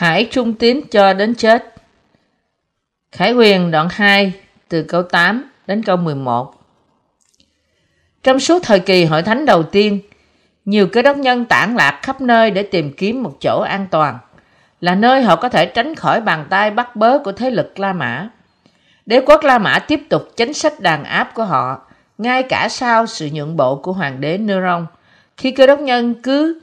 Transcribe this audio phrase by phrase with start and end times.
[0.00, 1.74] Hãy trung tín cho đến chết.
[3.12, 4.32] Khải quyền đoạn 2
[4.68, 6.54] từ câu 8 đến câu 11
[8.22, 10.00] Trong suốt thời kỳ hội thánh đầu tiên,
[10.64, 14.18] nhiều cơ đốc nhân tản lạc khắp nơi để tìm kiếm một chỗ an toàn,
[14.80, 17.92] là nơi họ có thể tránh khỏi bàn tay bắt bớ của thế lực La
[17.92, 18.28] Mã.
[19.06, 23.06] Đế quốc La Mã tiếp tục chính sách đàn áp của họ, ngay cả sau
[23.06, 24.86] sự nhượng bộ của hoàng đế Neron,
[25.36, 26.60] khi cơ đốc nhân cứ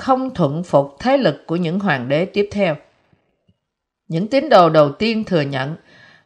[0.00, 2.76] không thuận phục thế lực của những hoàng đế tiếp theo.
[4.08, 5.76] Những tín đồ đầu tiên thừa nhận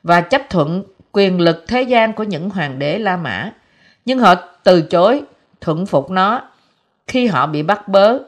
[0.03, 3.53] và chấp thuận quyền lực thế gian của những hoàng đế La Mã,
[4.05, 4.35] nhưng họ
[4.65, 5.23] từ chối
[5.61, 6.49] thuận phục nó
[7.07, 8.19] khi họ bị bắt bớ,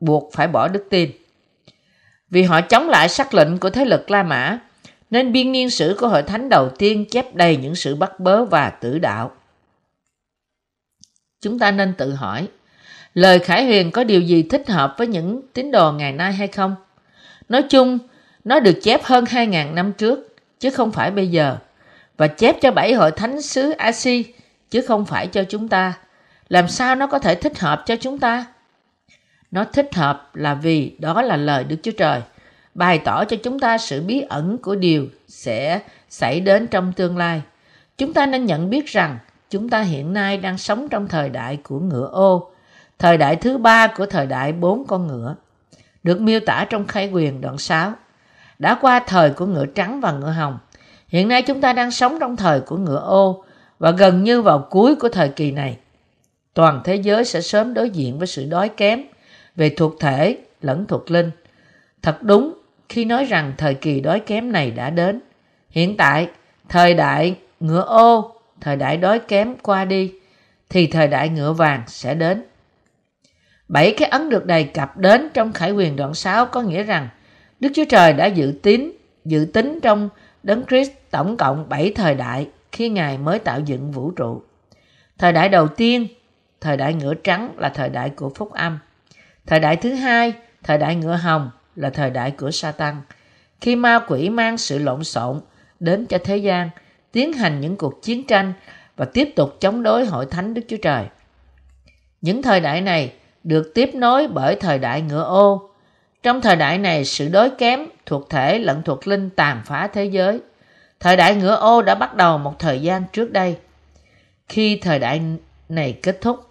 [0.00, 1.10] buộc phải bỏ đức tin.
[2.30, 4.58] Vì họ chống lại sắc lệnh của thế lực La Mã,
[5.10, 8.44] nên biên niên sử của hội thánh đầu tiên chép đầy những sự bắt bớ
[8.44, 9.30] và tử đạo.
[11.40, 12.48] Chúng ta nên tự hỏi,
[13.14, 16.48] lời Khải Huyền có điều gì thích hợp với những tín đồ ngày nay hay
[16.48, 16.76] không?
[17.48, 17.98] Nói chung,
[18.44, 21.56] nó được chép hơn 2.000 năm trước, chứ không phải bây giờ,
[22.16, 24.24] và chép cho bảy hội thánh xứ Asi,
[24.70, 25.92] chứ không phải cho chúng ta.
[26.48, 28.46] Làm sao nó có thể thích hợp cho chúng ta?
[29.50, 32.20] Nó thích hợp là vì đó là lời Đức Chúa Trời,
[32.74, 37.16] bày tỏ cho chúng ta sự bí ẩn của điều sẽ xảy đến trong tương
[37.16, 37.42] lai.
[37.98, 39.18] Chúng ta nên nhận biết rằng
[39.50, 42.51] chúng ta hiện nay đang sống trong thời đại của ngựa ô,
[43.02, 45.34] thời đại thứ ba của thời đại bốn con ngựa,
[46.02, 47.92] được miêu tả trong khai quyền đoạn 6.
[48.58, 50.58] Đã qua thời của ngựa trắng và ngựa hồng,
[51.08, 53.44] hiện nay chúng ta đang sống trong thời của ngựa ô
[53.78, 55.76] và gần như vào cuối của thời kỳ này.
[56.54, 59.02] Toàn thế giới sẽ sớm đối diện với sự đói kém
[59.56, 61.30] về thuộc thể lẫn thuộc linh.
[62.02, 62.54] Thật đúng
[62.88, 65.20] khi nói rằng thời kỳ đói kém này đã đến.
[65.70, 66.28] Hiện tại,
[66.68, 70.12] thời đại ngựa ô, thời đại đói kém qua đi,
[70.68, 72.42] thì thời đại ngựa vàng sẽ đến.
[73.72, 77.08] Bảy cái ấn được đề cập đến trong Khải quyền đoạn 6 có nghĩa rằng
[77.60, 78.92] Đức Chúa Trời đã dự tín,
[79.24, 80.08] dự tính trong
[80.42, 84.42] Đấng Christ tổng cộng 7 thời đại khi Ngài mới tạo dựng vũ trụ.
[85.18, 86.06] Thời đại đầu tiên,
[86.60, 88.78] thời đại ngựa trắng là thời đại của phúc âm.
[89.46, 90.32] Thời đại thứ hai,
[90.62, 92.94] thời đại ngựa hồng là thời đại của Satan.
[93.60, 95.40] Khi ma quỷ mang sự lộn xộn
[95.80, 96.70] đến cho thế gian,
[97.12, 98.52] tiến hành những cuộc chiến tranh
[98.96, 101.04] và tiếp tục chống đối hội thánh Đức Chúa Trời.
[102.20, 103.12] Những thời đại này
[103.44, 105.70] được tiếp nối bởi thời đại ngựa ô.
[106.22, 110.04] Trong thời đại này, sự đối kém thuộc thể lẫn thuộc linh tàn phá thế
[110.04, 110.40] giới.
[111.00, 113.56] Thời đại ngựa ô đã bắt đầu một thời gian trước đây.
[114.48, 115.22] Khi thời đại
[115.68, 116.46] này kết thúc,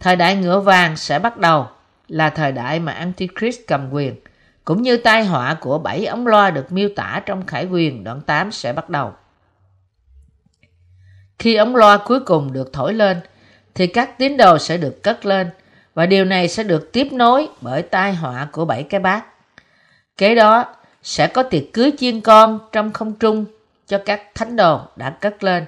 [0.00, 1.66] thời đại ngựa vàng sẽ bắt đầu
[2.08, 4.14] là thời đại mà Antichrist cầm quyền,
[4.64, 8.20] cũng như tai họa của bảy ống loa được miêu tả trong Khải Quyền đoạn
[8.20, 9.12] 8 sẽ bắt đầu.
[11.38, 13.20] Khi ống loa cuối cùng được thổi lên,
[13.74, 15.50] thì các tín đồ sẽ được cất lên,
[16.00, 19.24] và điều này sẽ được tiếp nối bởi tai họa của bảy cái bát.
[20.16, 20.64] Kế đó
[21.02, 23.44] sẽ có tiệc cưới chiên con trong không trung
[23.86, 25.64] cho các thánh đồ đã cất lên.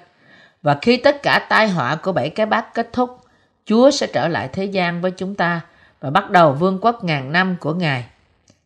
[0.63, 3.19] Và khi tất cả tai họa của bảy cái bát kết thúc,
[3.67, 5.61] Chúa sẽ trở lại thế gian với chúng ta
[6.01, 8.05] và bắt đầu vương quốc ngàn năm của Ngài.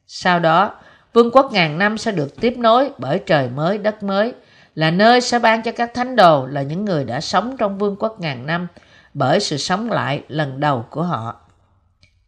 [0.06, 0.74] Sau đó,
[1.12, 4.34] vương quốc ngàn năm sẽ được tiếp nối bởi trời mới, đất mới,
[4.74, 7.96] là nơi sẽ ban cho các thánh đồ là những người đã sống trong vương
[7.98, 8.66] quốc ngàn năm
[9.14, 11.45] bởi sự sống lại lần đầu của họ.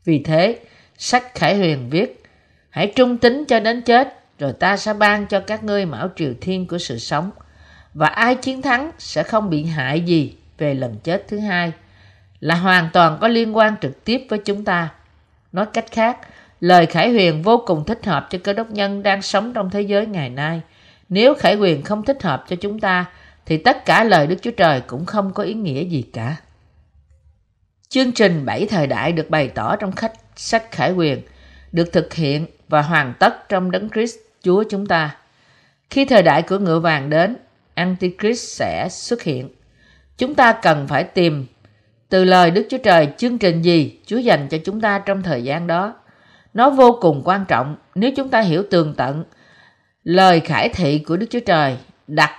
[0.08, 0.58] Vì thế,
[0.98, 2.22] sách Khải Huyền viết,
[2.70, 6.32] hãy trung tín cho đến chết, rồi ta sẽ ban cho các ngươi mão triều
[6.40, 7.30] thiên của sự sống.
[7.94, 11.72] Và ai chiến thắng sẽ không bị hại gì về lần chết thứ hai,
[12.40, 14.88] là hoàn toàn có liên quan trực tiếp với chúng ta.
[15.52, 16.18] Nói cách khác,
[16.60, 19.80] lời Khải Huyền vô cùng thích hợp cho cơ đốc nhân đang sống trong thế
[19.80, 20.60] giới ngày nay.
[21.08, 23.04] Nếu Khải Huyền không thích hợp cho chúng ta,
[23.46, 26.36] thì tất cả lời Đức Chúa Trời cũng không có ý nghĩa gì cả.
[27.90, 31.20] Chương trình bảy thời đại được bày tỏ trong khách sách Khải Quyền,
[31.72, 35.16] được thực hiện và hoàn tất trong Đấng Christ Chúa chúng ta.
[35.90, 37.36] Khi thời đại của ngựa vàng đến,
[37.74, 39.48] Antichrist sẽ xuất hiện.
[40.18, 41.46] Chúng ta cần phải tìm
[42.08, 45.44] từ lời Đức Chúa Trời chương trình gì Chúa dành cho chúng ta trong thời
[45.44, 45.94] gian đó.
[46.54, 49.24] Nó vô cùng quan trọng nếu chúng ta hiểu tường tận
[50.04, 51.76] lời khải thị của Đức Chúa Trời
[52.06, 52.30] đặt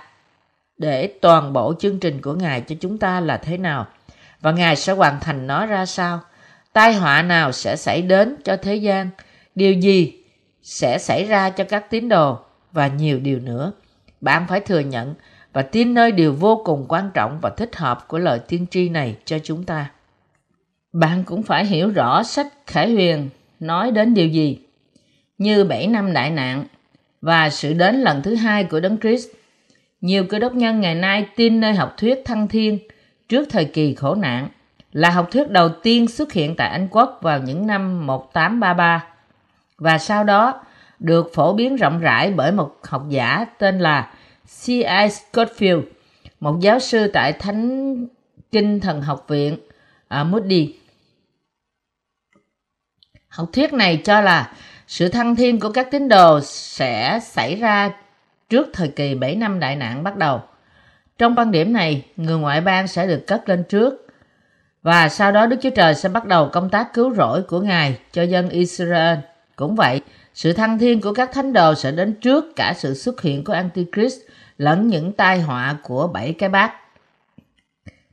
[0.78, 3.86] để toàn bộ chương trình của Ngài cho chúng ta là thế nào
[4.40, 6.20] và Ngài sẽ hoàn thành nó ra sao.
[6.72, 9.10] Tai họa nào sẽ xảy đến cho thế gian,
[9.54, 10.22] điều gì
[10.62, 12.38] sẽ xảy ra cho các tín đồ
[12.72, 13.72] và nhiều điều nữa.
[14.20, 15.14] Bạn phải thừa nhận
[15.52, 18.88] và tin nơi điều vô cùng quan trọng và thích hợp của lời tiên tri
[18.88, 19.90] này cho chúng ta.
[20.92, 23.28] Bạn cũng phải hiểu rõ sách Khải Huyền
[23.60, 24.58] nói đến điều gì,
[25.38, 26.64] như bảy năm đại nạn
[27.20, 29.28] và sự đến lần thứ hai của Đấng Christ.
[30.00, 32.78] Nhiều cơ đốc nhân ngày nay tin nơi học thuyết thăng thiên
[33.30, 34.48] trước thời kỳ khổ nạn,
[34.92, 39.04] là học thuyết đầu tiên xuất hiện tại Anh Quốc vào những năm 1833
[39.78, 40.62] và sau đó
[40.98, 44.12] được phổ biến rộng rãi bởi một học giả tên là
[44.64, 45.08] C.I.
[45.08, 45.82] Scottfield,
[46.40, 47.96] một giáo sư tại Thánh
[48.52, 49.58] Kinh Thần Học Viện
[50.08, 50.74] ở Moody.
[53.28, 54.52] Học thuyết này cho là
[54.86, 57.90] sự thăng thiên của các tín đồ sẽ xảy ra
[58.48, 60.42] trước thời kỳ 7 năm đại nạn bắt đầu.
[61.20, 64.06] Trong quan điểm này, người ngoại bang sẽ được cất lên trước
[64.82, 67.98] và sau đó Đức Chúa Trời sẽ bắt đầu công tác cứu rỗi của Ngài
[68.12, 69.18] cho dân Israel.
[69.56, 70.00] Cũng vậy,
[70.34, 73.52] sự thăng thiên của các thánh đồ sẽ đến trước cả sự xuất hiện của
[73.52, 74.20] Antichrist
[74.58, 76.72] lẫn những tai họa của bảy cái bát.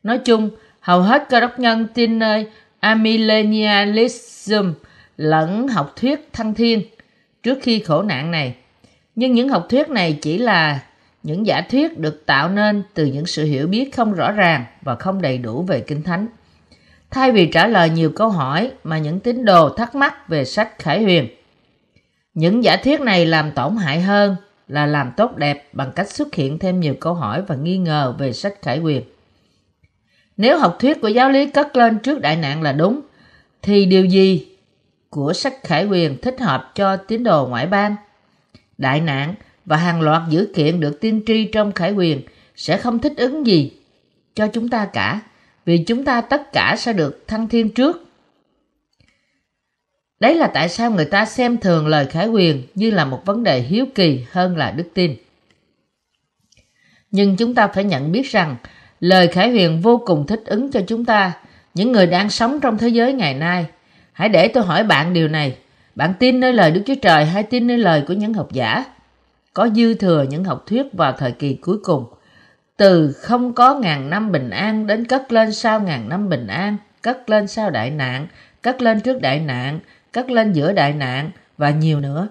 [0.04, 0.50] Nói chung,
[0.80, 2.48] hầu hết cơ đốc nhân tin nơi
[2.80, 4.74] amillennialism
[5.18, 6.82] lẫn học thuyết thăng thiên
[7.44, 8.56] trước khi khổ nạn này.
[9.16, 10.80] Nhưng những học thuyết này chỉ là
[11.24, 14.96] những giả thuyết được tạo nên từ những sự hiểu biết không rõ ràng và
[14.96, 16.28] không đầy đủ về Kinh Thánh.
[17.12, 20.80] Thay vì trả lời nhiều câu hỏi mà những tín đồ thắc mắc về sách
[20.80, 21.28] Khải Huyền,
[22.34, 24.36] những giả thuyết này làm tổn hại hơn
[24.68, 28.16] là làm tốt đẹp bằng cách xuất hiện thêm nhiều câu hỏi và nghi ngờ
[28.18, 29.04] về sách Khải Huyền.
[30.38, 33.02] Nếu học thuyết của giáo lý cất lên trước đại nạn là đúng,
[33.62, 34.58] thì điều gì
[35.10, 37.96] của sách Khải Huyền thích hợp cho tín đồ ngoại bang?
[38.78, 39.36] Đại nạn
[39.68, 42.22] và hàng loạt dữ kiện được tiên tri trong Khải Huyền
[42.56, 43.72] sẽ không thích ứng gì
[44.36, 45.22] cho chúng ta cả,
[45.66, 48.04] vì chúng ta tất cả sẽ được thăng thiên trước.
[50.20, 53.44] Đấy là tại sao người ta xem thường lời Khải Huyền như là một vấn
[53.44, 55.16] đề hiếu kỳ hơn là đức tin.
[57.12, 58.56] Nhưng chúng ta phải nhận biết rằng
[59.00, 61.34] lời Khải Huyền vô cùng thích ứng cho chúng ta,
[61.74, 63.66] những người đang sống trong thế giới ngày nay.
[64.14, 65.58] Hãy để tôi hỏi bạn điều này.
[65.96, 68.86] Bạn tin nơi lời Đức Chúa Trời hay tin nơi lời của những học giả?
[69.58, 72.06] Có dư thừa những học thuyết vào thời kỳ cuối cùng.
[72.78, 76.78] Từ không có ngàn năm bình an đến cất lên sau ngàn năm bình an,
[77.02, 78.28] cất lên sau đại nạn,
[78.62, 79.80] cất lên trước đại nạn,
[80.12, 82.28] cất lên giữa đại nạn và nhiều nữa.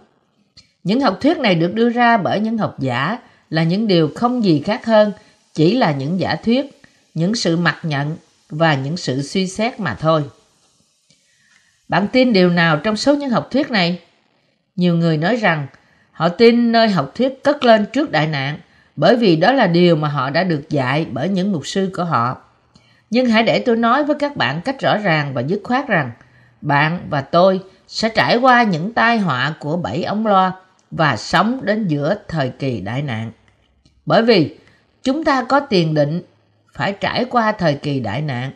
[0.84, 3.18] Những học thuyết này được đưa ra bởi những học giả
[3.50, 5.12] là những điều không gì khác hơn,
[5.54, 6.80] chỉ là những giả thuyết,
[7.14, 8.16] những sự mặc nhận
[8.50, 10.24] và những sự suy xét mà thôi.
[11.88, 14.00] Bạn tin điều nào trong số những học thuyết này?
[14.76, 15.66] Nhiều người nói rằng
[16.16, 18.58] họ tin nơi học thuyết cất lên trước đại nạn
[18.96, 22.04] bởi vì đó là điều mà họ đã được dạy bởi những mục sư của
[22.04, 22.36] họ.
[23.10, 26.10] Nhưng hãy để tôi nói với các bạn cách rõ ràng và dứt khoát rằng
[26.60, 30.52] bạn và tôi sẽ trải qua những tai họa của bảy ống loa
[30.90, 33.32] và sống đến giữa thời kỳ đại nạn.
[34.06, 34.56] Bởi vì
[35.02, 36.22] chúng ta có tiền định
[36.72, 38.50] phải trải qua thời kỳ đại nạn.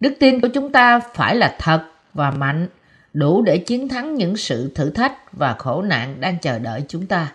[0.00, 1.82] Đức tin của chúng ta phải là thật
[2.14, 2.68] và mạnh,
[3.16, 7.06] đủ để chiến thắng những sự thử thách và khổ nạn đang chờ đợi chúng
[7.06, 7.32] ta.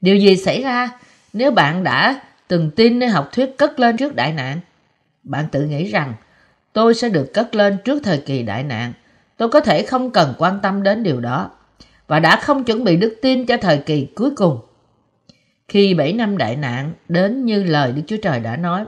[0.00, 0.90] Điều gì xảy ra
[1.32, 4.60] nếu bạn đã từng tin nơi học thuyết cất lên trước đại nạn?
[5.22, 6.14] Bạn tự nghĩ rằng
[6.72, 8.92] tôi sẽ được cất lên trước thời kỳ đại nạn
[9.36, 11.50] tôi có thể không cần quan tâm đến điều đó
[12.06, 14.58] và đã không chuẩn bị đức tin cho thời kỳ cuối cùng.
[15.68, 18.84] Khi bảy năm đại nạn đến như lời Đức Chúa Trời đã nói,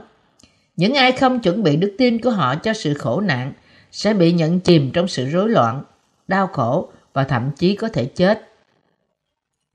[0.77, 3.53] những ai không chuẩn bị đức tin của họ cho sự khổ nạn
[3.91, 5.83] sẽ bị nhận chìm trong sự rối loạn,
[6.29, 8.49] đau khổ và thậm chí có thể chết.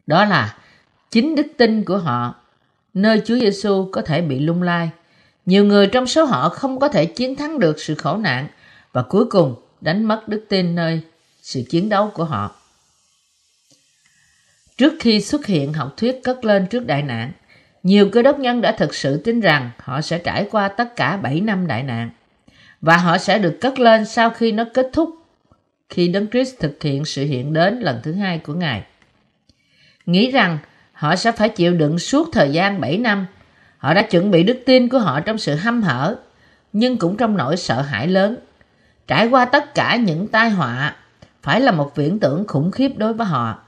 [0.07, 0.57] Đó là
[1.11, 2.35] chính đức tin của họ,
[2.95, 4.91] nơi Chúa Giêsu có thể bị lung lai.
[5.47, 8.49] Nhiều người trong số họ không có thể chiến thắng được sự khổ nạn
[8.93, 11.01] và cuối cùng đánh mất đức tin nơi
[11.43, 12.57] sự chiến đấu của họ.
[14.77, 17.33] Trước khi xuất hiện học thuyết cất lên trước đại nạn,
[17.83, 21.17] nhiều cơ đốc nhân đã thực sự tin rằng họ sẽ trải qua tất cả
[21.17, 22.11] 7 năm đại nạn
[22.81, 25.24] và họ sẽ được cất lên sau khi nó kết thúc
[25.89, 28.83] khi Đấng Christ thực hiện sự hiện đến lần thứ hai của Ngài.
[30.07, 30.59] Nghĩ rằng
[30.93, 33.27] họ sẽ phải chịu đựng suốt thời gian 7 năm.
[33.79, 36.17] Họ đã chuẩn bị đức tin của họ trong sự hăm hở,
[36.73, 38.37] nhưng cũng trong nỗi sợ hãi lớn
[39.07, 40.97] Trải qua tất cả những tai họa
[41.43, 43.59] phải là một viễn tưởng khủng khiếp đối với họ.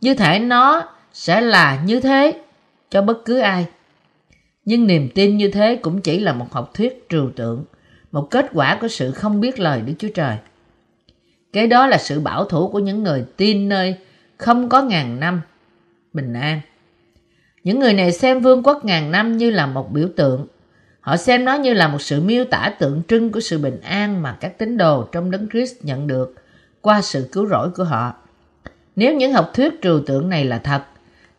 [0.00, 2.40] Như thể nó sẽ là như thế
[2.90, 3.66] cho bất cứ ai.
[4.64, 7.64] Nhưng niềm tin như thế cũng chỉ là một học thuyết trừu tượng,
[8.12, 10.36] một kết quả của sự không biết lời Đức Chúa Trời.
[11.52, 13.94] Cái đó là sự bảo thủ của những người tin nơi
[14.36, 15.40] không có ngàn năm
[16.12, 16.60] bình an.
[17.64, 20.46] Những người này xem vương quốc ngàn năm như là một biểu tượng
[21.02, 24.22] Họ xem nó như là một sự miêu tả tượng trưng của sự bình an
[24.22, 26.34] mà các tín đồ trong đấng Christ nhận được
[26.80, 28.14] qua sự cứu rỗi của họ.
[28.96, 30.82] Nếu những học thuyết trừu tượng này là thật,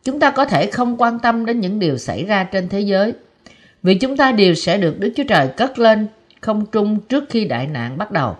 [0.04, 3.12] chúng ta có thể không quan tâm đến những điều xảy ra trên thế giới,
[3.82, 6.06] vì chúng ta đều sẽ được Đức Chúa Trời cất lên
[6.40, 8.36] không trung trước khi đại nạn bắt đầu.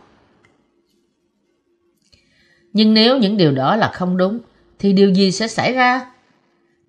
[2.75, 4.39] Nhưng nếu những điều đó là không đúng,
[4.79, 6.07] thì điều gì sẽ xảy ra?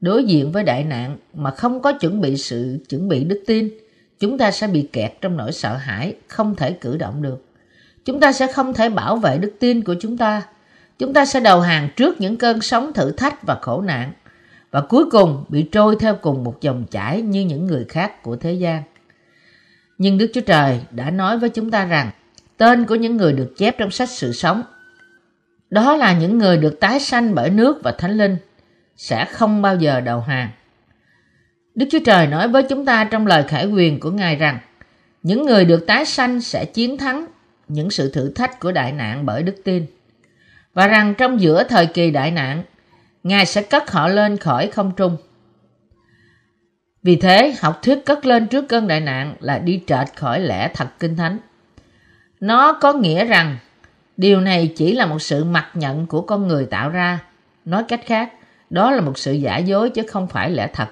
[0.01, 3.69] Đối diện với đại nạn mà không có chuẩn bị sự chuẩn bị đức tin,
[4.19, 7.45] chúng ta sẽ bị kẹt trong nỗi sợ hãi, không thể cử động được.
[8.05, 10.41] Chúng ta sẽ không thể bảo vệ đức tin của chúng ta.
[10.99, 14.11] chúng ta sẽ đầu hàng trước những cơn sóng thử thách và khổ nạn
[14.71, 18.35] và cuối cùng bị trôi theo cùng một dòng chảy như những người khác của
[18.35, 18.83] thế gian.
[19.97, 22.11] Nhưng Đức Chúa Trời đã nói với chúng ta rằng
[22.57, 24.63] tên của những người được chép trong sách sự sống
[25.75, 28.37] đó là những người được tái sanh bởi nước và thánh linh
[28.97, 30.49] sẽ không bao giờ đầu hàng.
[31.75, 34.59] Đức Chúa Trời nói với chúng ta trong lời khải quyền của Ngài rằng
[35.23, 37.25] những người được tái sanh sẽ chiến thắng
[37.67, 39.85] những sự thử thách của đại nạn bởi đức tin
[40.73, 42.63] và rằng trong giữa thời kỳ đại nạn
[43.23, 45.17] Ngài sẽ cất họ lên khỏi không trung.
[47.03, 50.71] Vì thế, học thuyết cất lên trước cơn đại nạn là đi trệt khỏi lẽ
[50.73, 51.37] thật kinh thánh.
[52.39, 53.57] Nó có nghĩa rằng
[54.17, 57.19] điều này chỉ là một sự mặc nhận của con người tạo ra.
[57.65, 58.33] Nói cách khác,
[58.69, 60.87] đó là một sự giả dối chứ không phải lẽ thật.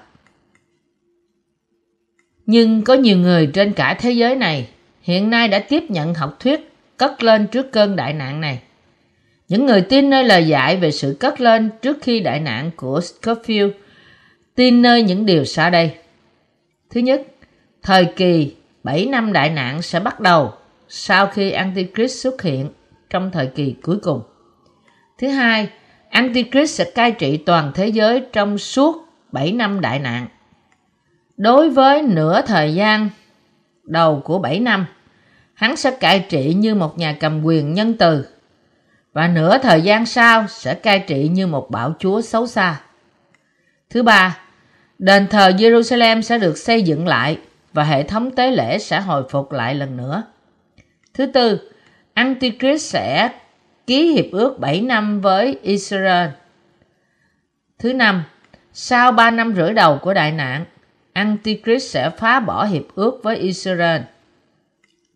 [2.46, 4.68] Nhưng có nhiều người trên cả thế giới này
[5.02, 8.60] hiện nay đã tiếp nhận học thuyết cất lên trước cơn đại nạn này.
[9.48, 13.00] Những người tin nơi lời dạy về sự cất lên trước khi đại nạn của
[13.00, 13.70] Scofield
[14.54, 15.94] tin nơi những điều sau đây.
[16.90, 17.22] Thứ nhất,
[17.82, 20.52] thời kỳ 7 năm đại nạn sẽ bắt đầu
[20.88, 22.70] sau khi Antichrist xuất hiện
[23.14, 24.22] trong thời kỳ cuối cùng.
[25.18, 25.68] Thứ hai,
[26.10, 30.26] Antichrist sẽ cai trị toàn thế giới trong suốt 7 năm đại nạn.
[31.36, 33.08] Đối với nửa thời gian
[33.84, 34.86] đầu của 7 năm,
[35.54, 38.26] hắn sẽ cai trị như một nhà cầm quyền nhân từ
[39.12, 42.80] và nửa thời gian sau sẽ cai trị như một bảo chúa xấu xa.
[43.90, 44.38] Thứ ba,
[44.98, 47.38] đền thờ Jerusalem sẽ được xây dựng lại
[47.72, 50.22] và hệ thống tế lễ sẽ hồi phục lại lần nữa.
[51.14, 51.70] Thứ tư,
[52.14, 53.30] Antichrist sẽ
[53.86, 56.28] ký hiệp ước 7 năm với Israel.
[57.78, 58.24] Thứ năm,
[58.72, 60.64] sau 3 năm rưỡi đầu của đại nạn,
[61.12, 64.02] Antichrist sẽ phá bỏ hiệp ước với Israel.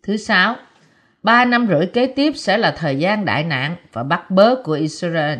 [0.03, 0.55] Thứ sáu,
[1.23, 4.73] Ba năm rưỡi kế tiếp sẽ là thời gian đại nạn và bắt bớ của
[4.73, 5.39] Israel.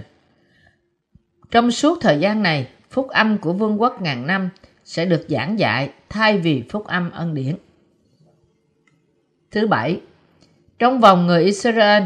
[1.51, 4.49] Trong suốt thời gian này, phúc âm của vương quốc ngàn năm
[4.83, 7.55] sẽ được giảng dạy thay vì phúc âm ân điển.
[9.51, 10.01] Thứ bảy,
[10.79, 12.03] trong vòng người Israel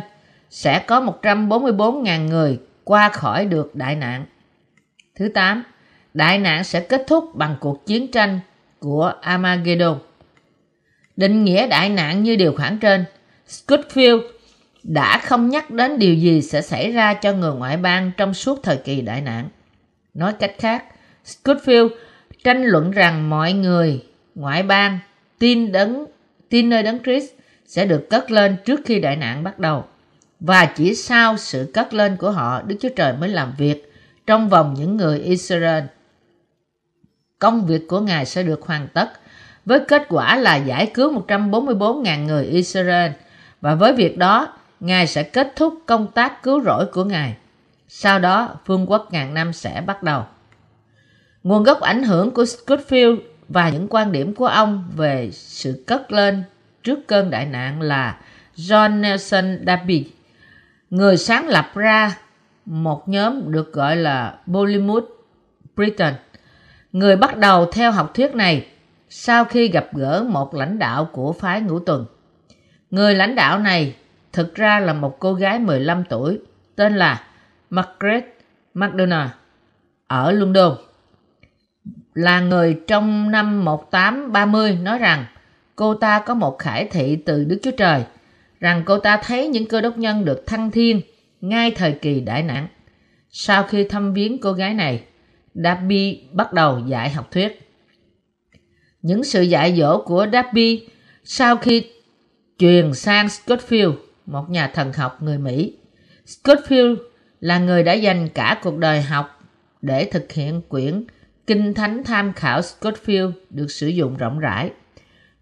[0.50, 4.26] sẽ có 144.000 người qua khỏi được đại nạn.
[5.16, 5.64] Thứ tám,
[6.14, 8.40] đại nạn sẽ kết thúc bằng cuộc chiến tranh
[8.80, 10.00] của Armageddon.
[11.16, 13.06] Định nghĩa đại nạn như điều khoản trên
[13.48, 14.22] Scottfield
[14.84, 18.64] đã không nhắc đến điều gì sẽ xảy ra cho người ngoại bang trong suốt
[18.64, 19.50] thời kỳ đại nạn.
[20.14, 20.86] Nói cách khác,
[21.26, 21.90] Scottfield
[22.44, 24.04] tranh luận rằng mọi người
[24.36, 25.00] ngoại bang
[25.40, 26.06] tin đấng
[26.50, 27.32] tin nơi đấng Christ
[27.74, 29.86] sẽ được cất lên trước khi đại nạn bắt đầu.
[30.40, 33.94] Và chỉ sau sự cất lên của họ, Đức Chúa Trời mới làm việc
[34.28, 35.84] trong vòng những người Israel.
[37.40, 39.10] Công việc của Ngài sẽ được hoàn tất
[39.66, 43.12] với kết quả là giải cứu 144.000 người Israel
[43.62, 47.36] và với việc đó, Ngài sẽ kết thúc công tác cứu rỗi của Ngài.
[47.88, 50.24] Sau đó, phương quốc ngàn năm sẽ bắt đầu.
[51.44, 53.18] Nguồn gốc ảnh hưởng của Scottfield
[53.50, 56.44] và những quan điểm của ông về sự cất lên
[56.84, 58.18] trước cơn đại nạn là
[58.56, 60.12] John Nelson Darby,
[60.90, 62.18] người sáng lập ra
[62.66, 65.06] một nhóm được gọi là Bollywood
[65.76, 66.14] Britain.
[66.92, 68.68] Người bắt đầu theo học thuyết này
[69.10, 72.06] sau khi gặp gỡ một lãnh đạo của phái ngũ tuần.
[72.92, 73.96] Người lãnh đạo này
[74.34, 76.40] thực ra là một cô gái 15 tuổi
[76.76, 77.24] tên là
[77.70, 78.26] Margaret
[78.74, 79.30] McDonald
[80.08, 80.78] ở London.
[82.14, 85.26] Là người trong năm 1830 nói rằng
[85.76, 88.04] cô ta có một khải thị từ Đức Chúa Trời
[88.60, 91.02] rằng cô ta thấy những cơ đốc nhân được thăng thiên
[91.42, 92.68] ngay thời kỳ đại nạn.
[93.30, 95.04] Sau khi thăm viếng cô gái này,
[95.54, 97.72] Darby bắt đầu dạy học thuyết.
[99.02, 100.88] Những sự dạy dỗ của Darby
[101.24, 101.88] sau khi
[102.58, 103.94] truyền sang Scottfield,
[104.26, 105.78] một nhà thần học người Mỹ.
[106.26, 106.96] Scottfield
[107.40, 109.40] là người đã dành cả cuộc đời học
[109.82, 111.06] để thực hiện quyển
[111.48, 114.72] Kinh Thánh tham khảo Scottfield được sử dụng rộng rãi.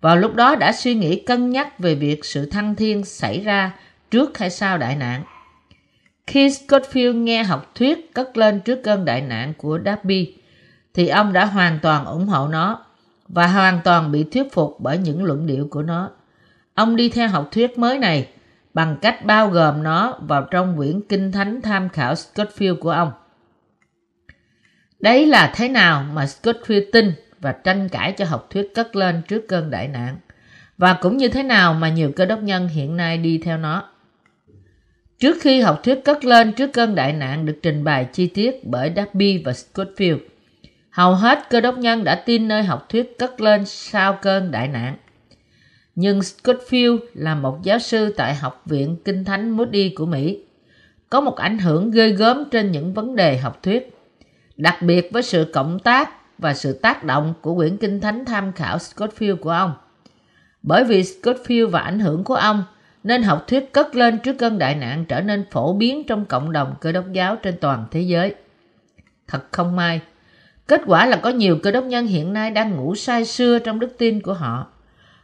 [0.02, 3.72] Vào lúc đó đã suy nghĩ cân nhắc về việc sự thăng thiên xảy ra
[4.12, 5.24] trước hay sau đại nạn.
[6.28, 10.36] Khi Scottfield nghe học thuyết cất lên trước cơn đại nạn của Darby,
[10.94, 12.86] thì ông đã hoàn toàn ủng hộ nó
[13.28, 16.10] và hoàn toàn bị thuyết phục bởi những luận điệu của nó.
[16.74, 18.28] Ông đi theo học thuyết mới này
[18.74, 23.12] bằng cách bao gồm nó vào trong quyển Kinh Thánh tham khảo Scottfield của ông.
[25.00, 29.22] Đấy là thế nào mà Scottfield tin và tranh cãi cho học thuyết cất lên
[29.28, 30.18] trước cơn đại nạn
[30.78, 33.84] và cũng như thế nào mà nhiều cơ đốc nhân hiện nay đi theo nó.
[35.20, 38.66] Trước khi học thuyết cất lên trước cơn đại nạn được trình bày chi tiết
[38.66, 40.18] bởi Darby và Scottfield,
[40.90, 44.68] hầu hết cơ đốc nhân đã tin nơi học thuyết cất lên sau cơn đại
[44.68, 44.98] nạn.
[45.96, 50.44] Nhưng Scottfield là một giáo sư tại Học viện Kinh Thánh Moody của Mỹ.
[51.10, 53.96] có một ảnh hưởng ghê gớm trên những vấn đề học thuyết,
[54.58, 58.52] đặc biệt với sự cộng tác và sự tác động của quyển kinh thánh tham
[58.52, 59.74] khảo Scottfield của ông.
[60.64, 62.64] Bởi vì Scottfield và ảnh hưởng của ông,
[63.04, 66.52] nên học thuyết cất lên trước cơn đại nạn trở nên phổ biến trong cộng
[66.52, 68.36] đồng cơ đốc giáo trên toàn thế giới.
[69.28, 70.02] Thật không may,
[70.68, 73.80] kết quả là có nhiều cơ đốc nhân hiện nay đang ngủ sai xưa trong
[73.80, 74.68] đức tin của họ.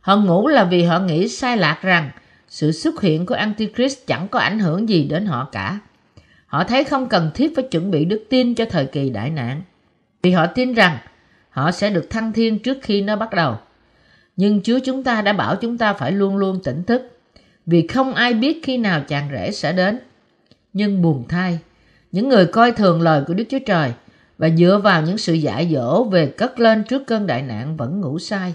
[0.02, 2.10] Họ ngủ là vì họ nghĩ sai lạc rằng
[2.48, 5.80] sự xuất hiện của Antichrist chẳng có ảnh hưởng gì đến họ cả.
[6.46, 9.62] Họ thấy không cần thiết phải chuẩn bị đức tin cho thời kỳ đại nạn.
[10.24, 10.98] Vì họ tin rằng
[11.50, 13.56] họ sẽ được thăng thiên trước khi nó bắt đầu.
[14.36, 17.20] Nhưng Chúa chúng ta đã bảo chúng ta phải luôn luôn tỉnh thức,
[17.66, 20.00] vì không ai biết khi nào chàng rể sẽ đến.
[20.74, 21.60] Nhưng buồn thay,
[22.12, 23.92] những người coi thường lời của Đức Chúa Trời
[24.38, 28.02] và dựa vào những sự dạy dỗ về cất lên trước cơn đại nạn vẫn
[28.02, 28.54] ngủ sai.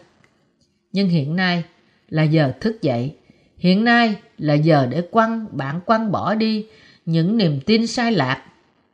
[0.93, 1.65] Nhưng hiện nay
[2.09, 3.17] là giờ thức dậy,
[3.59, 6.67] hiện nay là giờ để quăng bạn quăng bỏ đi
[7.07, 8.43] những niềm tin sai lạc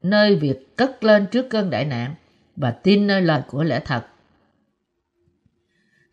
[0.03, 2.15] nơi việc cất lên trước cơn đại nạn
[2.61, 4.07] và tin nơi lời của lẽ thật.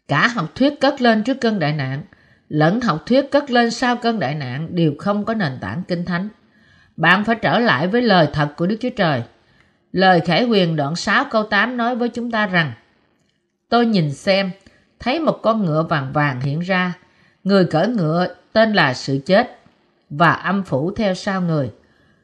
[0.08, 2.04] Cả học thuyết cất lên trước cơn đại nạn
[2.50, 6.06] lẫn học thuyết cất lên sau cơn đại nạn đều không có nền tảng kinh
[6.06, 6.30] thánh.
[6.98, 9.24] Bạn phải trở lại với lời thật của Đức Chúa Trời.
[9.92, 12.74] Lời khải huyền đoạn 6 câu 8 nói với chúng ta rằng
[13.70, 14.52] Tôi nhìn xem,
[15.00, 16.94] thấy một con ngựa vàng vàng hiện ra.
[17.44, 19.60] Người cởi ngựa tên là sự chết
[20.10, 21.72] và âm phủ theo sau người.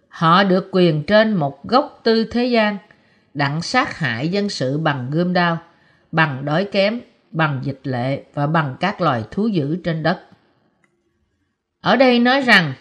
[0.09, 2.77] Họ được quyền trên một gốc tư thế gian,
[3.33, 5.57] đặng sát hại dân sự bằng gươm đao,
[6.11, 10.19] bằng đói kém, bằng dịch lệ và bằng các loài thú dữ trên đất.
[11.81, 12.73] Ở đây nói rằng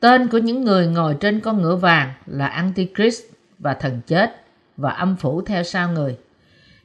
[0.00, 3.22] tên của những người ngồi trên con ngựa vàng là Antichrist
[3.58, 4.36] và thần chết
[4.76, 6.16] và âm phủ theo sau người.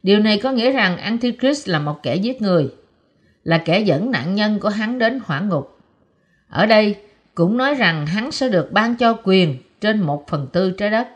[0.04, 2.74] Điều này có nghĩa rằng Antichrist là một kẻ giết người,
[3.44, 5.80] là kẻ dẫn nạn nhân của hắn đến hỏa ngục.
[6.50, 6.96] Ở đây
[7.36, 11.08] cũng nói rằng hắn sẽ được ban cho quyền trên một phần tư trái đất,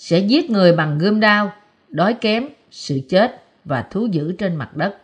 [0.00, 1.52] sẽ giết người bằng gươm đao,
[1.88, 4.96] đói kém, sự chết và thú dữ trên mặt đất.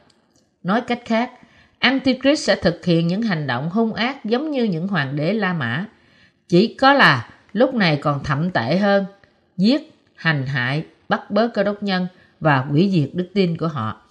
[0.63, 1.31] Nói cách khác,
[1.79, 5.53] Antichrist sẽ thực hiện những hành động hung ác giống như những hoàng đế La
[5.53, 5.87] Mã.
[6.49, 9.05] Chỉ có là lúc này còn thậm tệ hơn,
[9.57, 12.07] giết, hành hại, bắt bớ cơ đốc nhân
[12.41, 14.03] và hủy diệt đức tin của họ.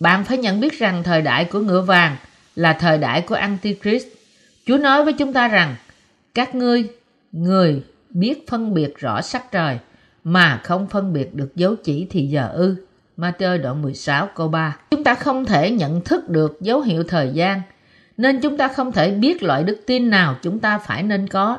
[0.00, 2.16] Bạn phải nhận biết rằng thời đại của ngựa vàng
[2.56, 4.06] là thời đại của Antichrist.
[4.66, 5.76] Chúa nói với chúng ta rằng
[6.34, 6.88] các ngươi,
[7.32, 9.78] người biết phân biệt rõ sắc trời
[10.24, 12.76] mà không phân biệt được dấu chỉ thì giờ ư.
[13.16, 14.76] Matthew đoạn 16 câu 3.
[14.90, 17.60] Chúng ta không thể nhận thức được dấu hiệu thời gian,
[18.16, 21.58] nên chúng ta không thể biết loại đức tin nào chúng ta phải nên có.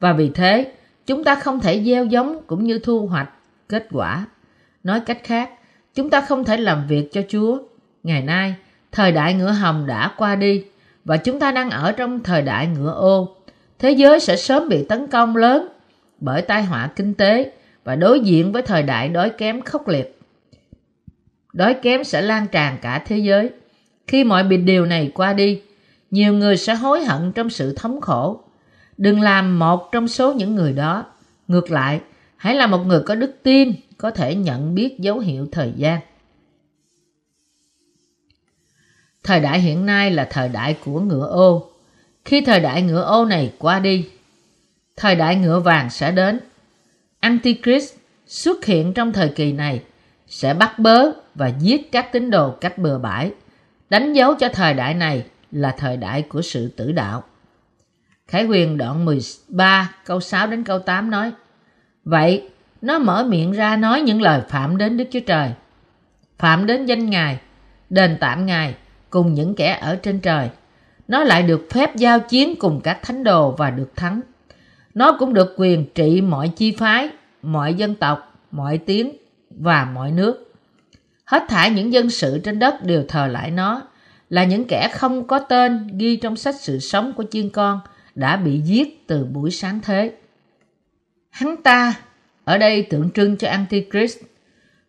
[0.00, 0.72] Và vì thế,
[1.06, 3.30] chúng ta không thể gieo giống cũng như thu hoạch
[3.68, 4.26] kết quả.
[4.84, 5.50] Nói cách khác,
[5.94, 7.58] chúng ta không thể làm việc cho Chúa.
[8.02, 8.54] Ngày nay,
[8.92, 10.64] thời đại ngựa hồng đã qua đi
[11.04, 13.36] và chúng ta đang ở trong thời đại ngựa ô.
[13.78, 15.68] Thế giới sẽ sớm bị tấn công lớn
[16.20, 17.52] bởi tai họa kinh tế
[17.84, 20.18] và đối diện với thời đại đói kém khốc liệt
[21.58, 23.50] đói kém sẽ lan tràn cả thế giới.
[24.06, 25.62] Khi mọi biệt điều này qua đi,
[26.10, 28.40] nhiều người sẽ hối hận trong sự thống khổ.
[28.96, 31.04] Đừng làm một trong số những người đó.
[31.48, 32.00] Ngược lại,
[32.36, 36.00] hãy là một người có đức tin, có thể nhận biết dấu hiệu thời gian.
[39.22, 41.70] Thời đại hiện nay là thời đại của ngựa ô.
[42.24, 44.08] Khi thời đại ngựa ô này qua đi,
[44.98, 46.40] thời đại ngựa vàng sẽ đến.
[47.20, 47.94] Antichrist
[48.26, 49.82] xuất hiện trong thời kỳ này
[50.26, 53.32] sẽ bắt bớ và giết các tín đồ cách bừa bãi,
[53.90, 57.24] đánh dấu cho thời đại này là thời đại của sự tử đạo.
[58.28, 61.32] Khải quyền đoạn 13 câu 6 đến câu 8 nói
[62.04, 62.48] Vậy
[62.82, 65.50] nó mở miệng ra nói những lời phạm đến Đức Chúa Trời
[66.38, 67.38] Phạm đến danh Ngài,
[67.90, 68.74] đền tạm Ngài
[69.10, 70.50] cùng những kẻ ở trên trời
[71.08, 74.20] Nó lại được phép giao chiến cùng các thánh đồ và được thắng
[74.94, 77.08] nó cũng được quyền trị mọi chi phái,
[77.42, 79.16] mọi dân tộc, mọi tiếng
[79.50, 80.48] và mọi nước
[81.28, 83.82] Hết thảy những dân sự trên đất đều thờ lại nó,
[84.30, 87.80] là những kẻ không có tên ghi trong sách sự sống của chiên con
[88.14, 90.12] đã bị giết từ buổi sáng thế.
[91.30, 91.94] Hắn ta
[92.44, 94.18] ở đây tượng trưng cho Antichrist.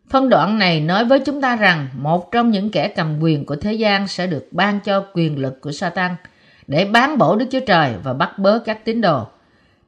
[0.10, 3.56] Phân đoạn này nói với chúng ta rằng một trong những kẻ cầm quyền của
[3.56, 6.16] thế gian sẽ được ban cho quyền lực của Satan
[6.68, 9.28] để bán bổ Đức Chúa Trời và bắt bớ các tín đồ.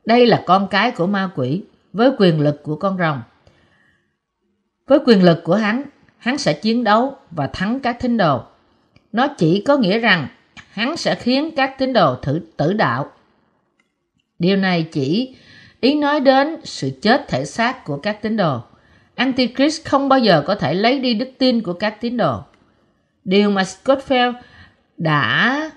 [0.05, 3.21] Đây là con cái của ma quỷ với quyền lực của con rồng.
[4.87, 5.83] Với quyền lực của hắn,
[6.17, 8.43] hắn sẽ chiến đấu và thắng các tín đồ.
[9.11, 10.27] Nó chỉ có nghĩa rằng
[10.71, 13.11] hắn sẽ khiến các tín đồ thử tử đạo.
[14.39, 15.35] Điều này chỉ
[15.81, 18.61] ý nói đến sự chết thể xác của các tín đồ.
[19.15, 22.39] Antichrist không bao giờ có thể lấy đi đức tin của các tín đồ.
[23.23, 24.33] Điều mà Scottfield
[24.97, 25.71] đã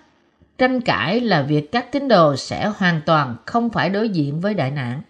[0.58, 4.54] tranh cãi là việc các tín đồ sẽ hoàn toàn không phải đối diện với
[4.54, 5.02] đại nạn.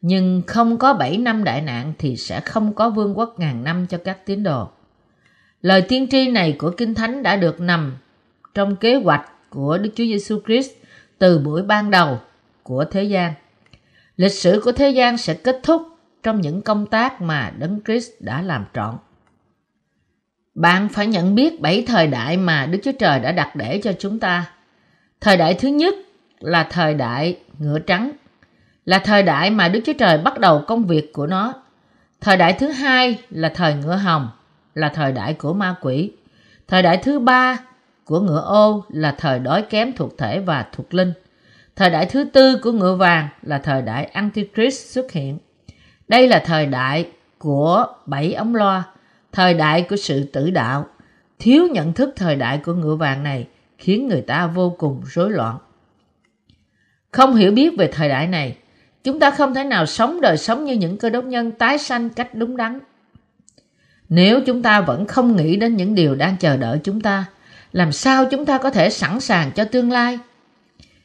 [0.00, 3.86] Nhưng không có 7 năm đại nạn thì sẽ không có vương quốc ngàn năm
[3.86, 4.68] cho các tín đồ.
[5.62, 7.96] Lời tiên tri này của Kinh Thánh đã được nằm
[8.54, 10.70] trong kế hoạch của Đức Chúa Giêsu Christ
[11.18, 12.18] từ buổi ban đầu
[12.62, 13.32] của thế gian.
[14.16, 15.82] Lịch sử của thế gian sẽ kết thúc
[16.22, 18.94] trong những công tác mà Đấng Christ đã làm trọn.
[20.60, 23.92] Bạn phải nhận biết bảy thời đại mà Đức Chúa Trời đã đặt để cho
[23.98, 24.50] chúng ta.
[25.20, 25.94] Thời đại thứ nhất
[26.40, 28.10] là thời đại ngựa trắng,
[28.84, 31.54] là thời đại mà Đức Chúa Trời bắt đầu công việc của nó.
[32.20, 34.28] Thời đại thứ hai là thời ngựa hồng,
[34.74, 36.12] là thời đại của ma quỷ.
[36.68, 37.58] Thời đại thứ ba
[38.04, 41.12] của ngựa ô là thời đói kém thuộc thể và thuộc linh.
[41.76, 45.38] Thời đại thứ tư của ngựa vàng là thời đại Antichrist xuất hiện.
[46.08, 48.84] Đây là thời đại của bảy ống loa,
[49.32, 50.86] thời đại của sự tử đạo.
[51.38, 53.46] Thiếu nhận thức thời đại của ngựa vàng này
[53.78, 55.58] khiến người ta vô cùng rối loạn.
[57.10, 58.56] Không hiểu biết về thời đại này,
[59.04, 62.10] chúng ta không thể nào sống đời sống như những cơ đốc nhân tái sanh
[62.10, 62.78] cách đúng đắn.
[64.08, 67.24] Nếu chúng ta vẫn không nghĩ đến những điều đang chờ đợi chúng ta,
[67.72, 70.18] làm sao chúng ta có thể sẵn sàng cho tương lai?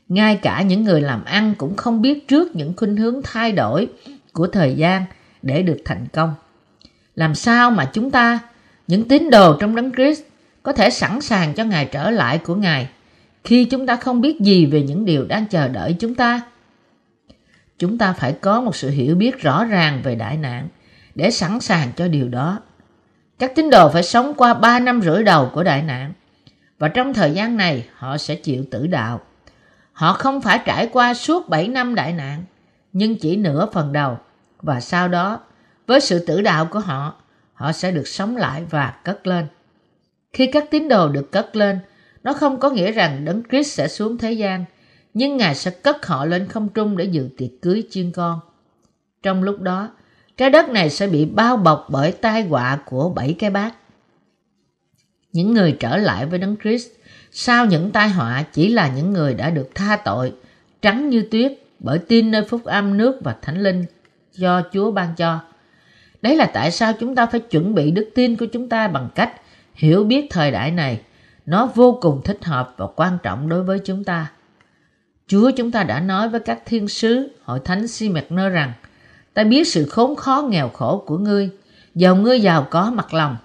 [0.07, 3.87] Ngay cả những người làm ăn cũng không biết trước những khuynh hướng thay đổi
[4.33, 5.05] của thời gian
[5.41, 6.33] để được thành công.
[7.15, 8.39] Làm sao mà chúng ta,
[8.87, 10.21] những tín đồ trong đấng Christ,
[10.63, 12.89] có thể sẵn sàng cho ngày trở lại của Ngài
[13.43, 16.41] khi chúng ta không biết gì về những điều đang chờ đợi chúng ta?
[17.79, 20.67] Chúng ta phải có một sự hiểu biết rõ ràng về đại nạn
[21.15, 22.59] để sẵn sàng cho điều đó.
[23.39, 26.13] Các tín đồ phải sống qua 3 năm rưỡi đầu của đại nạn
[26.79, 29.21] và trong thời gian này họ sẽ chịu tử đạo.
[29.93, 32.43] Họ không phải trải qua suốt 7 năm đại nạn,
[32.93, 34.17] nhưng chỉ nửa phần đầu
[34.61, 35.39] và sau đó
[35.87, 37.13] với sự tử đạo của họ,
[37.53, 39.45] họ sẽ được sống lại và cất lên.
[40.33, 41.79] Khi các tín đồ được cất lên,
[42.23, 44.65] nó không có nghĩa rằng Đấng Christ sẽ xuống thế gian,
[45.13, 48.39] nhưng Ngài sẽ cất họ lên không trung để dự tiệc cưới chiên con.
[49.23, 49.89] Trong lúc đó,
[50.37, 53.73] trái đất này sẽ bị bao bọc bởi tai họa của bảy cái bát.
[55.31, 56.87] Những người trở lại với Đấng Christ
[57.31, 60.33] sau những tai họa chỉ là những người đã được tha tội,
[60.81, 63.85] trắng như tuyết bởi tin nơi phúc âm nước và thánh linh
[64.31, 65.39] do Chúa ban cho.
[66.25, 69.09] Đấy là tại sao chúng ta phải chuẩn bị đức tin của chúng ta bằng
[69.15, 69.41] cách
[69.73, 70.99] hiểu biết thời đại này.
[71.45, 74.31] Nó vô cùng thích hợp và quan trọng đối với chúng ta.
[75.27, 78.73] Chúa chúng ta đã nói với các thiên sứ hội thánh si mẹt nơ rằng
[79.33, 81.49] ta biết sự khốn khó nghèo khổ của ngươi,
[81.95, 83.37] giàu ngươi giàu có mặt lòng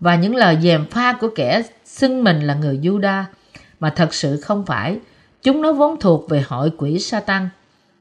[0.00, 3.24] và những lời dèm pha của kẻ xưng mình là người Juda
[3.80, 4.98] mà thật sự không phải.
[5.42, 7.48] Chúng nó vốn thuộc về hội quỷ Satan.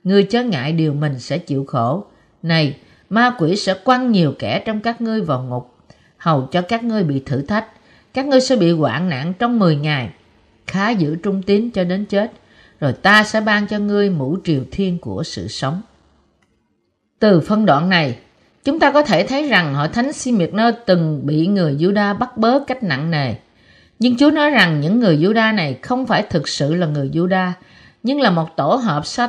[0.03, 2.05] Ngươi chớ ngại điều mình sẽ chịu khổ.
[2.43, 2.75] Này,
[3.12, 5.76] ma quỷ sẽ quăng nhiều kẻ trong các ngươi vào ngục,
[6.17, 7.65] hầu cho các ngươi bị thử thách.
[8.13, 10.10] Các ngươi sẽ bị hoạn nạn trong 10 ngày.
[10.67, 12.32] Khá giữ trung tín cho đến chết,
[12.80, 15.82] rồi ta sẽ ban cho ngươi mũ triều thiên của sự sống.
[17.19, 18.19] Từ phân đoạn này,
[18.63, 20.34] chúng ta có thể thấy rằng hội thánh si
[20.86, 23.34] từng bị người Juda bắt bớ cách nặng nề.
[24.00, 27.52] Nhưng Chúa nói rằng những người Juda này không phải thực sự là người Juda,
[28.04, 29.28] nhưng là một tổ hợp sa.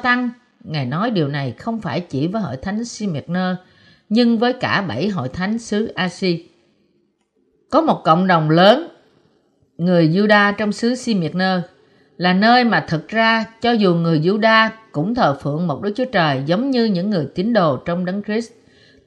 [0.64, 3.06] Ngài nói điều này không phải chỉ với hội thánh si
[4.12, 6.48] nhưng với cả bảy hội thánh xứ Asi.
[7.70, 8.88] Có một cộng đồng lớn,
[9.78, 11.62] người Juda trong xứ si miệt nơ,
[12.16, 16.04] là nơi mà thực ra cho dù người Juda cũng thờ phượng một Đức Chúa
[16.04, 18.52] Trời giống như những người tín đồ trong Đấng Christ.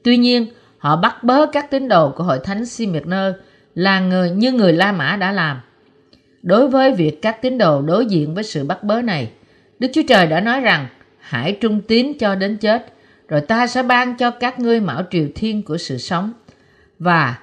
[0.04, 0.46] Tuy nhiên,
[0.78, 3.32] họ bắt bớ các tín đồ của hội thánh si miệt nơ
[3.74, 5.60] là người như người La Mã đã làm.
[6.42, 9.30] Đối với việc các tín đồ đối diện với sự bắt bớ này,
[9.78, 10.86] Đức Chúa Trời đã nói rằng
[11.18, 12.95] hãy trung tín cho đến chết,
[13.28, 16.32] rồi ta sẽ ban cho các ngươi mão triều thiên của sự sống.
[16.98, 17.38] Và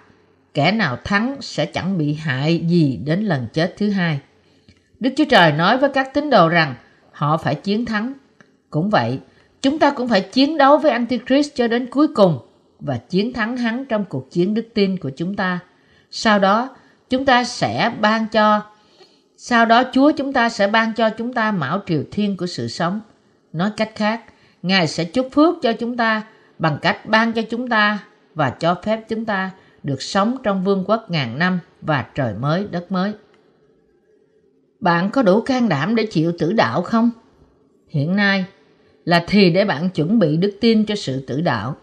[0.54, 4.20] kẻ nào thắng sẽ chẳng bị hại gì đến lần chết thứ hai.
[5.00, 6.76] Đức Chúa Trời nói với các tín đồ rằng
[7.12, 8.14] họ phải chiến thắng.
[8.70, 9.20] Cũng vậy,
[9.62, 12.40] chúng ta cũng phải chiến đấu với Antichrist cho đến cuối cùng
[12.80, 15.60] và chiến thắng hắn trong cuộc chiến đức tin của chúng ta.
[16.12, 16.76] Sau đó,
[17.10, 18.62] chúng ta sẽ ban cho
[19.38, 22.68] sau đó Chúa chúng ta sẽ ban cho chúng ta mão triều thiên của sự
[22.68, 23.02] sống.
[23.54, 24.22] Nói cách khác,
[24.64, 26.24] Ngài sẽ chúc phước cho chúng ta
[26.60, 28.00] bằng cách ban cho chúng ta
[28.36, 29.52] và cho phép chúng ta
[29.84, 33.14] được sống trong vương quốc ngàn năm và trời mới đất mới.
[34.80, 37.12] Bạn có đủ can đảm để chịu tử đạo không?
[37.88, 38.46] Hiện nay
[39.06, 41.76] là thì để bạn chuẩn bị đức tin cho sự tử đạo.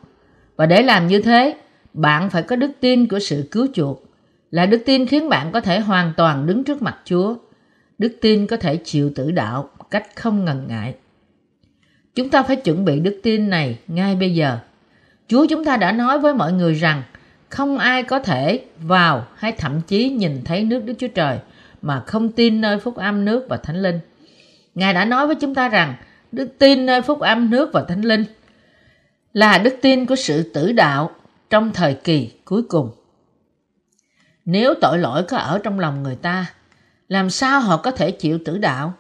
[0.57, 1.57] Và để làm như thế,
[1.93, 4.05] bạn phải có đức tin của sự cứu chuộc
[4.51, 7.37] là đức tin khiến bạn có thể hoàn toàn đứng trước mặt Chúa.
[7.99, 10.95] Đức tin có thể chịu tử đạo cách không ngần ngại.
[12.15, 14.59] Chúng ta phải chuẩn bị đức tin này ngay bây giờ.
[15.29, 17.03] Chúa chúng ta đã nói với mọi người rằng
[17.49, 21.39] không ai có thể vào hay thậm chí nhìn thấy nước Đức Chúa Trời
[21.83, 24.01] mà không tin nơi phúc âm nước và thánh linh.
[24.75, 25.95] Ngài đã nói với chúng ta rằng
[26.33, 28.25] đức tin nơi phúc âm nước và thánh linh
[29.33, 31.11] là đức tin của sự tử đạo
[31.51, 32.91] trong thời kỳ cuối cùng.
[34.45, 36.47] Nếu tội lỗi có ở trong lòng người ta,
[37.09, 38.95] làm sao họ có thể chịu tử đạo?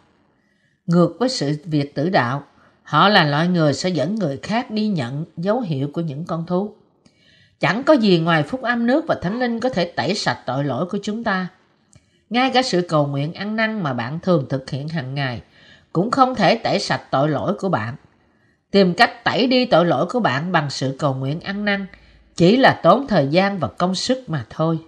[0.86, 2.44] Ngược với sự việc tử đạo,
[2.90, 6.46] họ là loại người sẽ dẫn người khác đi nhận dấu hiệu của những con
[6.46, 6.74] thú.
[7.60, 10.64] Chẳng có gì ngoài phúc âm nước và thánh linh có thể tẩy sạch tội
[10.64, 11.48] lỗi của chúng ta.
[12.30, 15.42] Ngay cả sự cầu nguyện ăn năn mà bạn thường thực hiện hàng ngày
[15.92, 17.94] cũng không thể tẩy sạch tội lỗi của bạn.
[18.70, 21.86] Tìm cách tẩy đi tội lỗi của bạn bằng sự cầu nguyện ăn năn
[22.36, 24.78] chỉ là tốn thời gian và công sức mà thôi.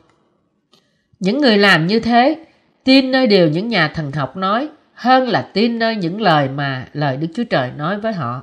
[1.20, 2.44] Những người làm như thế,
[2.84, 4.68] tin nơi điều những nhà thần học nói
[5.02, 8.42] hơn là tin nơi những lời mà lời Đức Chúa Trời nói với họ.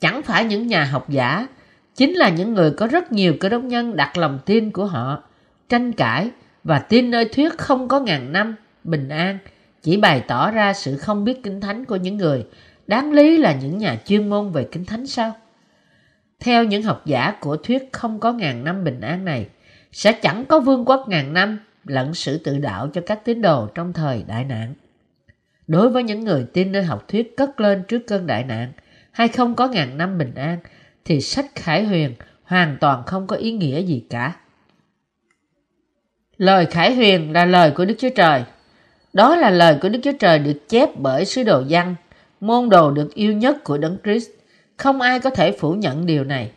[0.00, 1.46] Chẳng phải những nhà học giả,
[1.94, 5.22] chính là những người có rất nhiều cơ đốc nhân đặt lòng tin của họ,
[5.68, 6.30] tranh cãi
[6.64, 8.54] và tin nơi thuyết không có ngàn năm,
[8.84, 9.38] bình an,
[9.82, 12.46] chỉ bày tỏ ra sự không biết kinh thánh của những người
[12.86, 15.36] đáng lý là những nhà chuyên môn về kinh thánh sao?
[16.40, 19.46] Theo những học giả của thuyết không có ngàn năm bình an này,
[19.92, 23.66] sẽ chẳng có vương quốc ngàn năm lẫn sự tự đạo cho các tín đồ
[23.74, 24.74] trong thời đại nạn.
[25.66, 28.72] Đối với những người tin nơi học thuyết cất lên trước cơn đại nạn
[29.10, 30.58] hay không có ngàn năm bình an,
[31.04, 34.36] thì sách Khải Huyền hoàn toàn không có ý nghĩa gì cả.
[36.36, 38.42] Lời Khải Huyền là lời của Đức Chúa Trời.
[39.12, 41.94] Đó là lời của Đức Chúa Trời được chép bởi sứ đồ Giăng,
[42.40, 44.30] môn đồ được yêu nhất của Đấng Christ.
[44.76, 46.50] Không ai có thể phủ nhận điều này.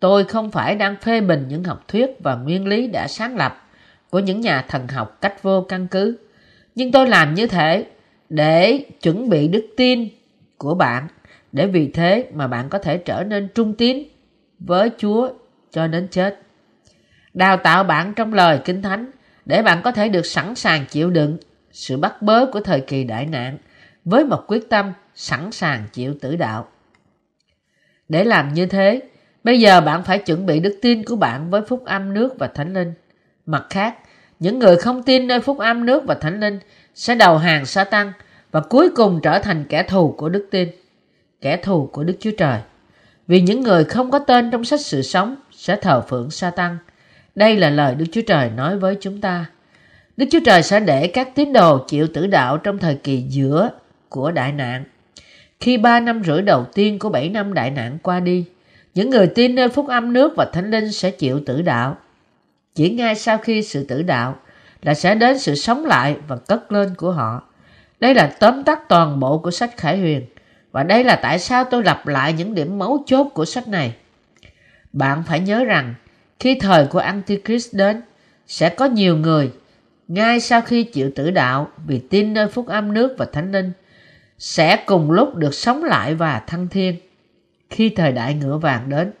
[0.00, 3.68] Tôi không phải đang phê bình những học thuyết và nguyên lý đã sáng lập
[4.10, 6.16] của những nhà thần học cách vô căn cứ.
[6.74, 7.86] Nhưng tôi làm như thế
[8.30, 10.08] để chuẩn bị đức tin
[10.58, 11.08] của bạn
[11.52, 14.02] để vì thế mà bạn có thể trở nên trung tín
[14.58, 15.30] với Chúa
[15.70, 16.42] cho đến chết.
[17.34, 19.10] Đào tạo bạn trong lời Kinh Thánh
[19.44, 21.38] để bạn có thể được sẵn sàng chịu đựng
[21.72, 23.58] sự bắt bớ của thời kỳ đại nạn
[24.04, 26.68] với một quyết tâm sẵn sàng chịu tử đạo.
[28.08, 29.02] Để làm như thế,
[29.44, 32.46] bây giờ bạn phải chuẩn bị đức tin của bạn với phúc âm nước và
[32.46, 32.92] thánh linh.
[33.46, 33.96] Mặt khác,
[34.38, 36.58] những người không tin nơi phúc âm nước và thánh linh
[37.00, 38.12] sẽ đầu hàng sa tăng
[38.50, 40.68] và cuối cùng trở thành kẻ thù của đức tin,
[41.40, 42.60] kẻ thù của Đức Chúa Trời.
[43.26, 46.76] Vì những người không có tên trong sách sự sống sẽ thờ phượng sa tăng.
[47.34, 49.46] Đây là lời Đức Chúa Trời nói với chúng ta.
[50.16, 53.70] Đức Chúa Trời sẽ để các tín đồ chịu tử đạo trong thời kỳ giữa
[54.08, 54.84] của đại nạn.
[55.60, 58.44] Khi ba năm rưỡi đầu tiên của bảy năm đại nạn qua đi,
[58.94, 61.96] những người tin nơi phúc âm nước và thánh linh sẽ chịu tử đạo.
[62.74, 64.36] Chỉ ngay sau khi sự tử đạo
[64.82, 67.42] là sẽ đến sự sống lại và cất lên của họ.
[68.00, 70.26] Đây là tóm tắt toàn bộ của sách Khải Huyền.
[70.72, 73.94] Và đây là tại sao tôi lặp lại những điểm mấu chốt của sách này.
[74.92, 75.94] Bạn phải nhớ rằng,
[76.40, 78.02] khi thời của Antichrist đến,
[78.46, 79.52] sẽ có nhiều người,
[80.08, 83.72] ngay sau khi chịu tử đạo vì tin nơi phúc âm nước và thánh linh,
[84.38, 86.96] sẽ cùng lúc được sống lại và thăng thiên.
[87.70, 89.12] Khi thời đại ngựa vàng đến,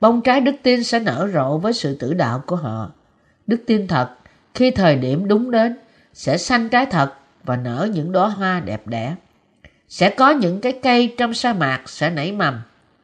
[0.00, 2.90] bông trái đức tin sẽ nở rộ với sự tử đạo của họ.
[3.46, 4.10] Đức tin thật,
[4.58, 5.76] khi thời điểm đúng đến,
[6.14, 7.12] sẽ xanh trái thật
[7.44, 9.14] và nở những đóa hoa đẹp đẽ.
[9.88, 12.60] Sẽ có những cái cây trong sa mạc sẽ nảy mầm,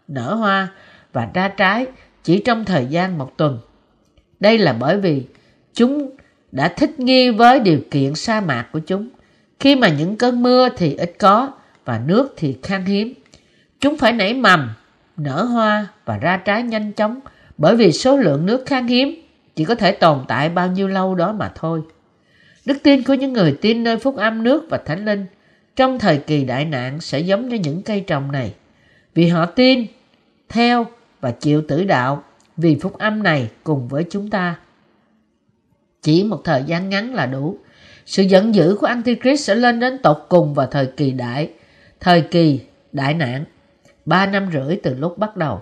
[0.09, 0.69] nở hoa
[1.13, 1.87] và ra trái
[2.23, 3.59] chỉ trong thời gian một tuần.
[4.41, 5.27] Đây là bởi vì
[5.75, 6.11] chúng
[6.53, 9.09] đã thích nghi với điều kiện sa mạc của chúng.
[9.61, 11.53] Khi mà những cơn mưa thì ít có
[11.85, 13.15] và nước thì khan hiếm.
[13.81, 14.71] Chúng phải nảy mầm,
[15.17, 17.21] nở hoa và ra trái nhanh chóng
[17.59, 19.24] bởi vì số lượng nước khan hiếm
[19.57, 21.83] chỉ có thể tồn tại bao nhiêu lâu đó mà thôi.
[22.65, 25.27] Đức tin của những người tin nơi phúc âm nước và thánh linh
[25.77, 28.55] trong thời kỳ đại nạn sẽ giống như những cây trồng này.
[29.15, 29.87] Vì họ tin,
[30.49, 30.87] theo
[31.21, 32.23] và chịu tử đạo
[32.57, 34.59] vì phúc âm này cùng với chúng ta.
[36.03, 37.59] Chỉ một thời gian ngắn là đủ.
[38.07, 41.51] Sự giận dữ của Antichrist sẽ lên đến tột cùng vào thời kỳ đại,
[42.01, 42.61] thời kỳ
[42.93, 43.45] đại nạn,
[44.05, 45.61] ba năm rưỡi từ lúc bắt đầu.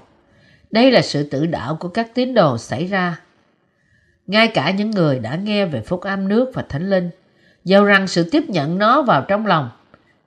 [0.70, 3.20] Đây là sự tử đạo của các tín đồ xảy ra
[4.26, 7.10] ngay cả những người đã nghe về phúc âm nước và thánh linh,
[7.64, 9.70] dầu rằng sự tiếp nhận nó vào trong lòng,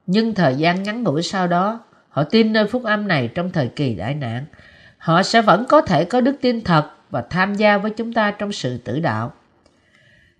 [0.08, 1.79] nhưng thời gian ngắn ngủi sau đó,
[2.10, 4.45] họ tin nơi phúc âm này trong thời kỳ đại nạn,
[4.97, 8.31] họ sẽ vẫn có thể có đức tin thật và tham gia với chúng ta
[8.31, 9.34] trong sự tử đạo.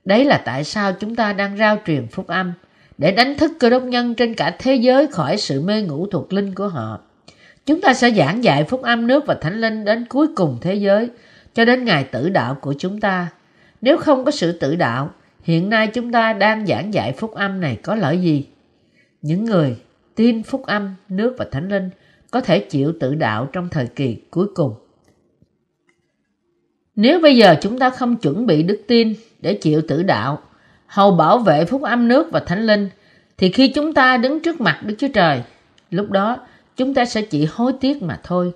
[0.06, 2.54] Đấy là tại sao chúng ta đang rao truyền phúc âm
[2.98, 6.34] để đánh thức cơ đốc nhân trên cả thế giới khỏi sự mê ngủ thuộc
[6.34, 7.00] linh của họ.
[7.66, 10.74] Chúng ta sẽ giảng dạy phúc âm nước và thánh linh đến cuối cùng thế
[10.76, 11.10] giới
[11.54, 13.28] cho đến ngày tử đạo của chúng ta.
[13.82, 15.10] Nếu không có sự tự đạo,
[15.44, 18.48] hiện nay chúng ta đang giảng dạy phúc âm này có lợi gì?
[19.22, 19.76] Những người
[20.16, 21.90] tin phúc âm, nước và thánh linh
[22.32, 24.74] có thể chịu tự đạo trong thời kỳ cuối cùng.
[26.96, 30.42] Nếu bây giờ chúng ta không chuẩn bị đức tin để chịu tự đạo
[30.88, 32.90] hầu bảo vệ phúc âm nước và thánh linh,
[33.38, 35.44] thì khi chúng ta đứng trước mặt Đức Chúa Trời,
[35.90, 36.38] lúc đó
[36.78, 38.52] chúng ta sẽ chỉ hối tiếc mà thôi.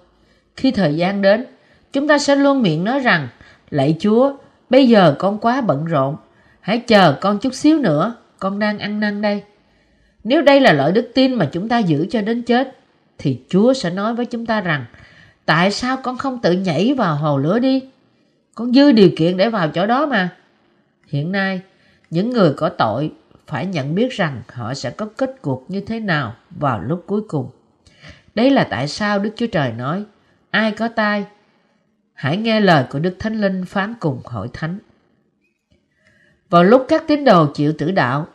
[0.56, 1.46] Khi thời gian đến,
[1.94, 3.28] chúng ta sẽ luôn miệng nói rằng,
[3.70, 4.36] lạy Chúa,
[4.70, 6.16] bây giờ con quá bận rộn,
[6.60, 9.44] hãy chờ con chút xíu nữa, con đang ăn năn đây.
[10.24, 12.78] Nếu đây là lợi đức tin mà chúng ta giữ cho đến chết,
[13.18, 14.86] thì Chúa sẽ nói với chúng ta rằng,
[15.46, 17.84] tại sao con không tự nhảy vào hồ lửa đi?
[18.56, 20.30] Con dư điều kiện để vào chỗ đó mà.
[21.08, 21.62] Hiện nay,
[22.10, 23.12] những người có tội
[23.48, 27.22] phải nhận biết rằng họ sẽ có kết cục như thế nào vào lúc cuối
[27.28, 27.50] cùng.
[28.36, 30.04] Đấy là tại sao Đức Chúa Trời nói,
[30.52, 31.26] ai có tai,
[32.20, 34.80] hãy nghe lời của Đức Thánh Linh phán cùng hội thánh.
[36.50, 38.28] Vào lúc các tín đồ chịu tử đạo,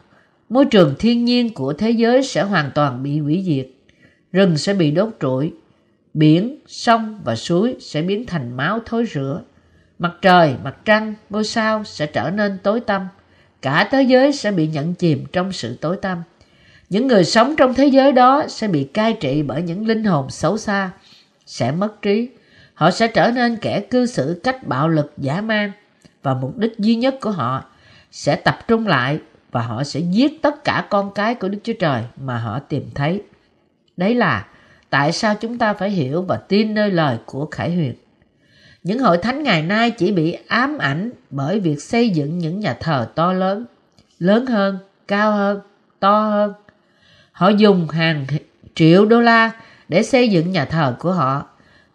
[0.49, 3.69] môi trường thiên nhiên của thế giới sẽ hoàn toàn bị hủy diệt.
[4.33, 5.53] Rừng sẽ bị đốt trụi,
[6.15, 9.43] biển, sông và suối sẽ biến thành máu thối rữa.
[9.99, 13.09] Mặt trời, mặt trăng, ngôi sao sẽ trở nên tối tăm.
[13.63, 16.23] Cả thế giới sẽ bị nhận chìm trong sự tối tăm.
[16.91, 20.31] Những người sống trong thế giới đó sẽ bị cai trị bởi những linh hồn
[20.31, 20.91] xấu xa,
[21.47, 22.29] sẽ mất trí.
[22.75, 25.73] Họ sẽ trở nên kẻ cư xử cách bạo lực giả man
[26.23, 27.65] và mục đích duy nhất của họ
[28.11, 29.19] sẽ tập trung lại
[29.51, 32.91] và họ sẽ giết tất cả con cái của Đức Chúa Trời mà họ tìm
[32.95, 33.23] thấy.
[33.97, 34.47] Đấy là
[34.91, 37.95] tại sao chúng ta phải hiểu và tin nơi lời của Khải Huyền.
[38.83, 42.77] Những hội thánh ngày nay chỉ bị ám ảnh bởi việc xây dựng những nhà
[42.81, 43.65] thờ to lớn,
[44.19, 45.61] lớn hơn, cao hơn,
[46.01, 46.53] to hơn.
[47.33, 48.27] Họ dùng hàng
[48.75, 49.51] triệu đô la
[49.89, 51.47] để xây dựng nhà thờ của họ,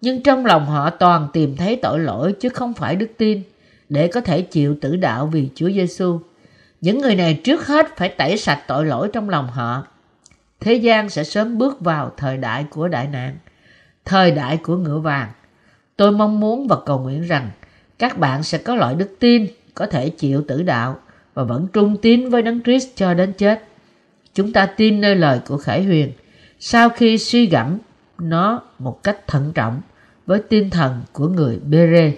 [0.01, 3.43] nhưng trong lòng họ toàn tìm thấy tội lỗi chứ không phải đức tin
[3.89, 6.19] để có thể chịu tử đạo vì Chúa Giêsu.
[6.81, 9.87] Những người này trước hết phải tẩy sạch tội lỗi trong lòng họ.
[10.59, 13.37] Thế gian sẽ sớm bước vào thời đại của đại nạn,
[14.05, 15.29] thời đại của ngựa vàng.
[15.95, 17.49] Tôi mong muốn và cầu nguyện rằng
[17.99, 20.99] các bạn sẽ có loại đức tin có thể chịu tử đạo
[21.33, 23.63] và vẫn trung tín với Đấng Christ cho đến chết.
[24.33, 26.11] Chúng ta tin nơi lời của Khải Huyền
[26.59, 27.77] sau khi suy gẫm
[28.17, 29.81] nó một cách thận trọng
[30.29, 32.13] với tinh thần của người Bere.